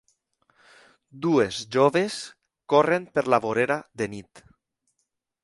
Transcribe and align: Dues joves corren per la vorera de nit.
Dues 1.25 1.59
joves 1.75 2.15
corren 2.75 3.07
per 3.19 3.25
la 3.35 3.41
vorera 3.45 3.79
de 4.03 4.11
nit. 4.17 4.45